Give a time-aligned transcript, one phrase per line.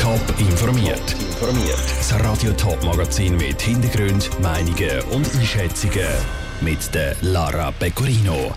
[0.00, 1.16] Top informiert.
[1.40, 6.06] Das Radio Top Magazin mit Hintergrund, Meinungen und Einschätzungen
[6.60, 8.52] mit der Lara Pecorino.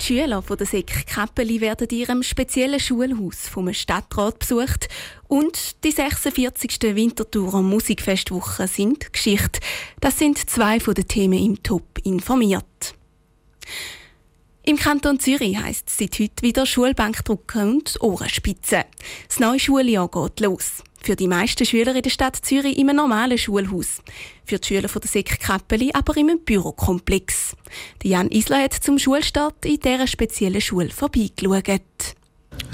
[0.00, 4.88] Die Schüler von der Sek Kappeli werden in ihrem speziellen Schulhaus vom Stadtrat besucht
[5.28, 6.78] und die 46.
[6.82, 9.60] Winterthurer Musikfestwoche sind Geschichte.
[10.00, 12.94] Das sind zwei von den Themen im Top informiert.
[14.70, 18.84] Im Kanton Zürich heisst es seit heute wieder Schulbankdrucken und Ohrenspitzen.
[19.26, 20.84] Das neue Schuljahr geht los.
[21.02, 24.00] Für die meisten Schüler in der Stadt Zürich im normalen Schulhaus.
[24.44, 27.56] Für die Schüler von der Sek Kappeli aber im Bürokomplex.
[28.04, 32.14] Jan Isler hat zum Schulstart in dieser speziellen Schule vorbeigeschaut.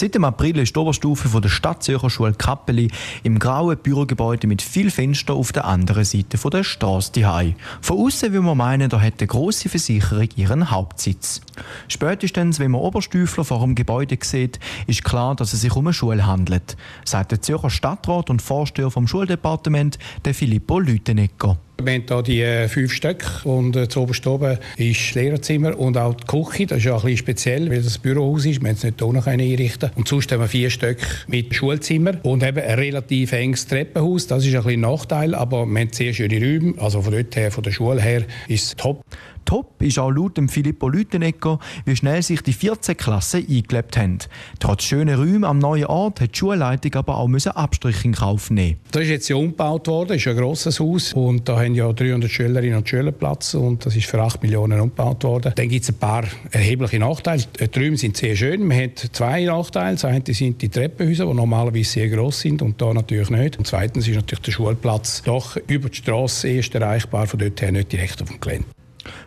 [0.00, 2.90] Seit dem April ist die Oberstufe der Stadtzürcher Schule Kappeli
[3.22, 7.54] im grauen Bürogebäude mit viel Fenster auf der anderen Seite der Straße daheim.
[7.82, 11.42] Von außen will man meinen, da hätte eine grosse Versicherung ihren Hauptsitz.
[11.88, 15.92] Spätestens, wenn man Oberstufler vor dem Gebäude sieht, ist klar, dass es sich um eine
[15.92, 21.58] Schule handelt, sagt der Zürcher Stadtrat und Vorsteher vom Schuldepartement, der Filippo Lütenegger.
[21.82, 25.96] Wir haben hier die äh, fünf Stück und äh, oberst oben ist das Lehrerzimmer und
[25.96, 26.66] auch die Küche.
[26.66, 28.60] Das ist ja ein bisschen speziell, weil das Bürohaus ist.
[28.60, 32.12] Wir haben es nicht hier noch einrichten Und sonst haben wir vier Stück mit Schulzimmer
[32.22, 34.26] und eben ein relativ enges Treppenhaus.
[34.26, 36.74] Das ist ein bisschen ein Nachteil, aber wir haben sehr schöne Räume.
[36.78, 39.02] Also von dort her, von der Schule her, ist es top.
[39.50, 44.18] Top ist auch laut dem Filippo Lütenegger, wie schnell sich die 14 Klassen eingelebt haben.
[44.60, 48.78] Trotz schöner Räume am neuen Ort hat die Schulleitung aber auch Abstriche in Kauf nehmen.
[48.92, 52.30] Das ist jetzt umgebaut worden, das ist ein grosses Haus und da haben ja 300
[52.30, 55.52] Schülerinnen und Schüler Platz und das ist für 8 Millionen umgebaut worden.
[55.52, 57.42] Dann gibt es ein paar erhebliche Nachteile.
[57.58, 58.64] Die Räume sind sehr schön.
[58.64, 59.96] Man hat zwei Nachteile.
[59.96, 63.58] Das eine sind die Treppenhäuser, die normalerweise sehr gross sind und da natürlich nicht.
[63.58, 67.72] Und zweitens ist natürlich der Schulplatz doch über die Straße erst erreichbar, von dort her
[67.72, 68.66] nicht direkt auf dem Gelände.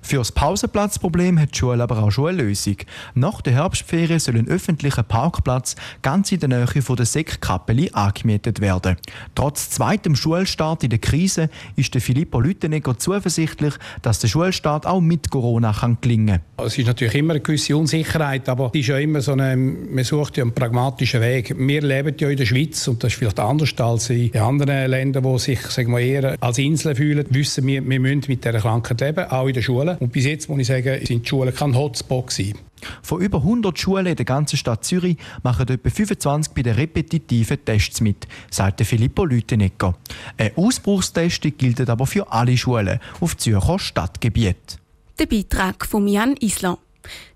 [0.05, 2.75] Für das Pausenplatzproblem hat die Schule aber auch schon eine Lösung.
[3.15, 8.59] Nach der Herbstferien soll ein öffentlicher Parkplatz ganz in der Nähe von der Sektkappeli angemietet
[8.59, 8.97] werden.
[9.33, 14.99] Trotz zweitem Schulstart in der Krise ist der Filippo Lütenegger zuversichtlich, dass der Schulstart auch
[14.99, 16.65] mit Corona kann gelingen kann.
[16.67, 20.03] Es ist natürlich immer eine gewisse Unsicherheit, aber es ist ja immer so eine, man
[20.03, 21.55] sucht ja einen pragmatischen Weg.
[21.57, 25.23] Wir leben ja in der Schweiz und das ist vielleicht anders als in anderen Ländern,
[25.23, 27.25] die sich sagen wir, eher als Inseln fühlen.
[27.29, 29.61] Wissen wir, wir müssen mit dieser Krankheit leben, auch in der
[29.93, 29.97] Schulen.
[29.99, 32.57] Und bis jetzt muss ich sagen, sind die Schulen kein Hotspot gewesen.
[33.01, 37.63] Von über 100 Schulen in der ganzen Stadt Zürich machen etwa 25 bei den repetitiven
[37.63, 39.95] Tests mit, sagt Filippo Lütenegger.
[40.37, 44.79] Eine Ausbruchstestung gilt aber für alle Schulen auf Zürcher Stadtgebiet.
[45.17, 46.77] Der Beitrag von Jan Isler.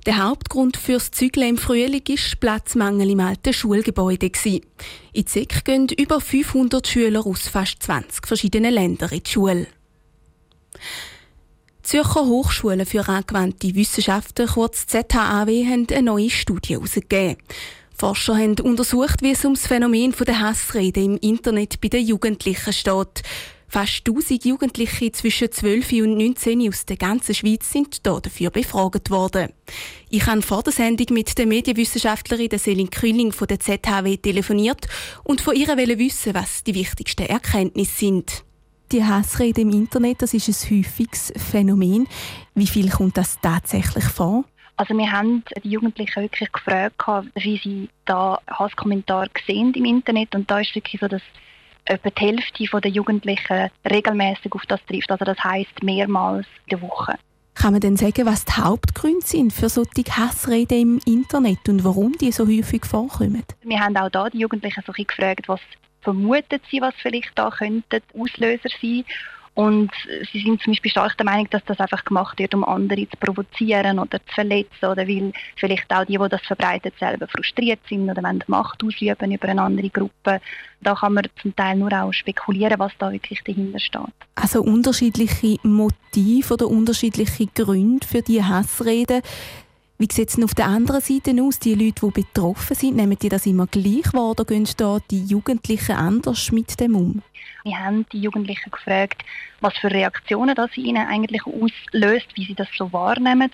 [0.05, 4.31] Der Hauptgrund fürs Zügeln im Frühling war Platzmangel im alten Schulgebäude.
[5.13, 9.67] In die gehen über 500 Schüler aus fast 20 verschiedenen Ländern in die Schule.
[11.87, 17.37] Zürcher Hochschule für angewandte Wissenschaften, kurz ZHAW, haben eine neue Studie herausgegeben.
[17.97, 22.73] Forscher haben untersucht, wie es um das Phänomen der Hassrede im Internet bei den Jugendlichen
[22.73, 23.23] steht.
[23.69, 29.09] Fast 1000 Jugendliche zwischen 12 und 19 aus der ganzen Schweiz sind hier dafür befragt
[29.09, 29.53] worden.
[30.09, 34.87] Ich habe vor der Sendung mit der Medienwissenschaftlerin Selin Kühling von der ZHW telefoniert
[35.23, 38.43] und von ihr wissen, was die wichtigsten Erkenntnisse sind.
[38.91, 42.07] Die Hassrede im Internet, das ist ein häufiges Phänomen.
[42.55, 44.45] Wie viel kommt das tatsächlich vor?
[44.77, 46.95] Also wir haben die Jugendlichen wirklich gefragt,
[47.35, 51.21] wie sie da Hasskommentare sehen im Internet und da ist wirklich so, dass
[51.83, 55.11] etwa die Hälfte der Jugendlichen regelmäßig auf das trifft.
[55.11, 57.15] Also das heißt mehrmals in der Woche.
[57.55, 62.13] Kann man denn sagen, was die Hauptgründe sind für solche Hassreden im Internet und warum
[62.13, 63.43] die so häufig vorkommen?
[63.63, 65.59] Wir haben auch da die Jugendlichen so gefragt, was
[66.07, 69.03] vermutet sie, was vielleicht da könnten Auslöser sein
[69.57, 69.91] und
[70.31, 73.17] sie sind zum Beispiel stark der Meinung, dass das einfach gemacht wird, um andere zu
[73.17, 78.07] provozieren oder zu verletzen oder weil vielleicht auch die, die das verbreitet, selber frustriert sind
[78.07, 80.39] oder wollen Macht ausüben über eine andere Gruppe.
[80.79, 84.01] Da kann man zum Teil nur auch spekulieren, was da wirklich dahinter steht.
[84.35, 89.23] Also unterschiedliche Motive oder unterschiedliche Gründe für die Hassreden.
[89.99, 91.57] Wie sieht es auf der anderen Seite aus?
[91.57, 95.25] Die Leute, die betroffen sind, nehmen die das immer gleich wahr oder gehen da die
[95.25, 97.23] Jugendlichen anders mit dem um?
[97.63, 99.23] Wir haben die Jugendlichen gefragt,
[99.59, 103.49] was für Reaktionen das ihnen eigentlich auslöst, wie sie das so wahrnehmen.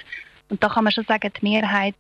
[0.49, 1.95] Und da kann man schon sagen, die Mehrheit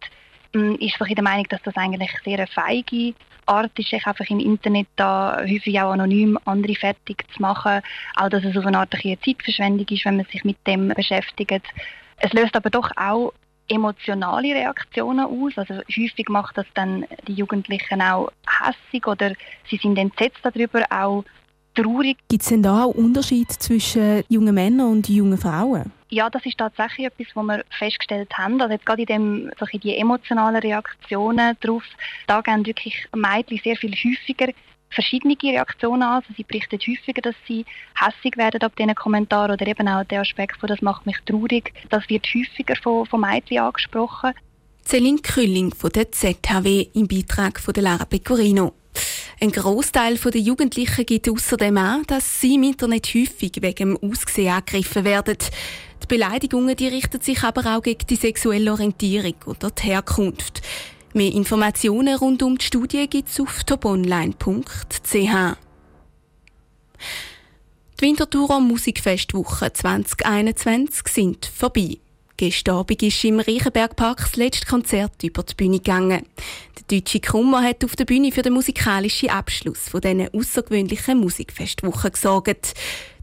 [0.51, 3.13] hm, ist in der Meinung, dass das eigentlich sehr eine feige
[3.45, 7.79] Art ist, sich einfach im Internet da häufig auch anonym andere fertig zu machen.
[8.17, 11.63] Auch, dass es auf eine Art eine Zeitverschwendung ist, wenn man sich mit dem beschäftigt.
[12.17, 13.31] Es löst aber doch auch
[13.67, 15.53] emotionale Reaktionen aus.
[15.55, 19.33] Also häufig macht das dann die Jugendlichen auch hässig oder
[19.69, 21.23] sie sind entsetzt darüber, auch
[21.75, 22.17] traurig.
[22.29, 25.91] Gibt es denn da auch Unterschiede zwischen jungen Männern und jungen Frauen?
[26.09, 28.61] Ja, das ist tatsächlich etwas, was wir festgestellt haben.
[28.61, 31.83] Also jetzt gerade in dem, solche die emotionalen Reaktionen darauf,
[32.27, 34.53] da gehen wirklich Mädchen sehr viel häufiger
[34.93, 36.21] verschiedene Reaktionen an.
[36.21, 40.21] Also sie berichten häufiger, dass sie hässig werden ab diesen Kommentaren oder eben auch der
[40.21, 41.73] Aspekt von «das macht mich traurig».
[41.89, 44.33] Das wird häufiger von, von Mädchen angesprochen.
[44.85, 48.73] Celine Krülling von der ZHW im Beitrag von der Lara Pecorino.
[49.39, 54.53] Ein Großteil der Jugendlichen gibt außerdem an, dass sie im Internet häufig wegen dem Aussehen
[54.53, 55.37] angegriffen werden.
[56.01, 60.61] Die Beleidigungen die richten sich aber auch gegen die sexuelle Orientierung oder die Herkunft.
[61.15, 65.13] Mehr Informationen rund um die Studie gibt es auf toponline.ch.
[65.13, 65.21] Die
[68.01, 71.99] Winterthurer Musikfestwoche 2021 sind vorbei.
[72.35, 76.25] Gestern Abend ist im Reichenbergpark das letzte Konzert über die Bühne gegangen.
[76.89, 82.11] Der deutsche Krummer hat auf der Bühne für den musikalischen Abschluss von diesen außergewöhnlichen Musikfestwochen
[82.11, 82.73] gesorgt.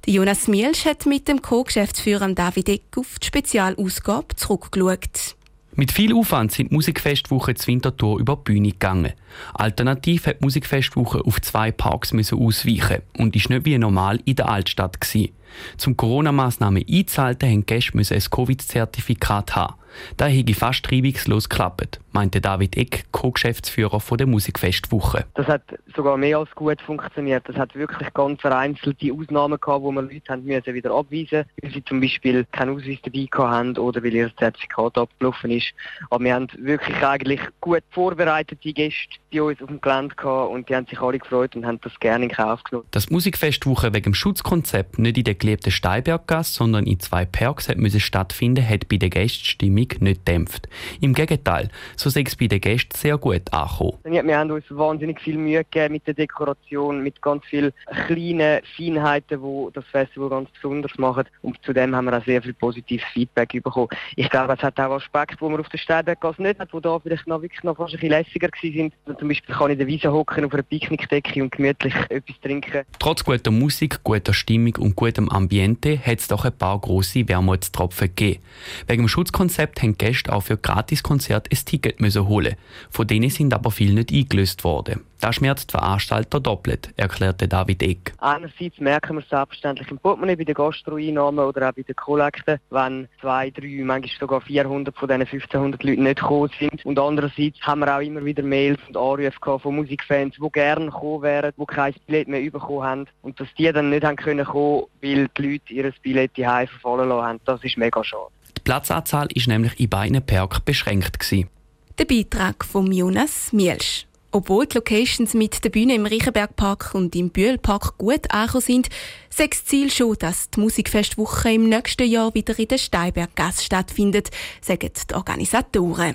[0.07, 5.40] Der Jonas Mielsch hat mit dem Co-Geschäftsführer David Eck auf die Spezialausgabe zurückgeschaut.
[5.77, 9.13] Mit viel Aufwand sind die Musikfestwochen zur Winterthur über die Bühne gegangen.
[9.55, 14.49] Alternativ hat die Musikfestwoche auf zwei Parks ausweichen und ist nicht wie normal in der
[14.49, 15.33] Altstadt gewesen.
[15.77, 19.75] Zum Corona-Massnahmen einzuhalten, haben Gäste ein Covid-Zertifikat haben.
[20.17, 25.25] Da hätte fast reibungslos geklappt, meinte David Eck, Co-Geschäftsführer der Musikfestwoche.
[25.35, 25.63] Das hat
[25.95, 27.49] sogar mehr als gut funktioniert.
[27.49, 31.73] Das hat wirklich ganz vereinzelte Ausnahmen gehabt, wo wir Leute haben müssen wieder abweisen weil
[31.73, 35.73] sie zum Beispiel keinen Ausweis dabei haben oder weil ihr Zertifikat abgelaufen ist.
[36.11, 40.69] Aber wir haben wirklich eigentlich gut vorbereitete Gäste bei uns auf dem Gelände gehabt und
[40.69, 42.87] die haben sich alle gefreut und haben das gerne in Kauf genommen.
[42.91, 47.79] Das Musikfestwoche wegen dem Schutzkonzept nicht in der geliebten Steinberggasse, sondern in zwei Parks hat
[47.79, 50.69] müssen stattfinden, hat bei der Gäststimmung nicht dämpft.
[51.01, 53.99] Im Gegenteil, so sei es bei den Gästen sehr gut angekommen.
[54.05, 57.73] wir haben uns wahnsinnig viel Mühe gegeben mit der Dekoration, mit ganz vielen
[58.07, 61.25] kleinen Feinheiten, die das Festival ganz besonders machen.
[61.43, 63.89] Und zudem haben wir auch sehr viel positives Feedback bekommen.
[64.17, 66.99] Ich glaube, es hat auch Aspekte, die man auf der Steinberggasse nicht hat, die da
[66.99, 68.95] vielleicht noch wirklich noch fast ein bisschen lässiger sind.
[69.19, 72.83] Zum Beispiel kann ich in der Wiese hocken auf einer Picknickdecke und gemütlich etwas trinken.
[72.99, 78.09] Trotz guter Musik, guter Stimmung und gutem Ambiente hat es doch ein paar grosse Wermutstropfen
[78.09, 78.43] gegeben.
[78.87, 82.57] Wegen dem Schutzkonzept haben Gäste auch für Gratiskonzerte ein Ticket müssen holen.
[82.91, 85.01] Von denen sind aber viele nicht eingelöst worden.
[85.21, 88.15] Das schmerzt die Veranstalter doppelt, erklärte David Eck.
[88.19, 93.07] Einerseits merken wir selbstverständlich im Portemonnaie bei den Gastroeinnahmen oder auch bei den Kollekten, wenn
[93.21, 96.87] zwei, drei, manchmal sogar 400 von diesen 1500 Leuten nicht gekommen sind.
[96.87, 101.23] Und andererseits haben wir auch immer wieder Mails und Anrufe von Musikfans, die gerne gekommen
[101.23, 103.07] wären, die kein Billett mehr bekommen haben.
[103.21, 107.11] Und dass die dann nicht haben können kommen, weil die Leute ihr Billett die verfallen
[107.11, 108.31] lassen haben, das ist mega schade.
[108.57, 111.19] Die Platzanzahl ist nämlich in beiden Parks beschränkt.
[111.19, 111.51] Gewesen.
[111.99, 114.07] Der Beitrag von Jonas Mielsch.
[114.33, 118.89] Obwohl die Locations mit der Bühne im Riechenbergpark und im Bühlpark gut angekommen sind,
[119.37, 124.31] das Ziel schon, dass die Musikfestwoche im nächsten Jahr wieder in der Steinberggasse stattfindet,
[124.61, 126.15] sagen die Organisatoren.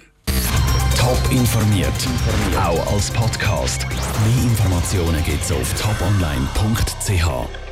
[0.98, 1.92] Top informiert,
[2.58, 3.86] auch als Podcast.
[3.90, 7.65] Mehr Informationen gibt es auf toponline.ch.